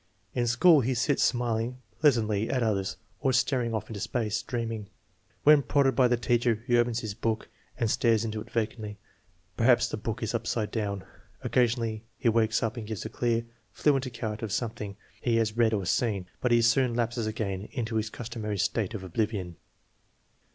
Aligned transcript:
In 0.33 0.47
school 0.47 0.81
he 0.81 0.95
sits 0.95 1.21
smiling 1.23 1.77
pleas 1.99 2.17
antly 2.17 2.51
at 2.51 2.63
others 2.63 2.97
or 3.19 3.31
staring 3.31 3.75
off 3.75 3.87
into 3.87 3.99
space, 3.99 4.41
dreaming. 4.41 4.89
When 5.43 5.61
prodded 5.61 5.95
by 5.95 6.07
the 6.07 6.17
teacher 6.17 6.63
he 6.65 6.75
opens 6.75 7.01
his 7.01 7.13
book 7.13 7.49
and 7.77 7.87
stares 7.87 8.25
into 8.25 8.41
it 8.41 8.49
vacantly. 8.49 8.97
Perhaps 9.57 9.89
the 9.89 9.97
book 9.97 10.23
is 10.23 10.33
upside 10.33 10.71
down. 10.71 11.03
Occasion 11.43 11.83
ally 11.83 12.01
he 12.17 12.29
wakes 12.29 12.63
up 12.63 12.77
and 12.77 12.87
gives 12.87 13.05
a 13.05 13.09
clear, 13.09 13.45
fluent 13.71 14.07
account 14.07 14.41
of 14.41 14.51
some 14.51 14.71
thing 14.71 14.97
he 15.21 15.35
has 15.35 15.55
read 15.55 15.71
or 15.71 15.85
seen, 15.85 16.25
but 16.41 16.51
he 16.51 16.63
soon 16.63 16.95
lapses 16.95 17.27
again 17.27 17.69
into 17.71 17.97
his 17.97 18.09
customary 18.09 18.57
state 18.57 18.95
of 18.95 19.03
oblivion. 19.03 19.55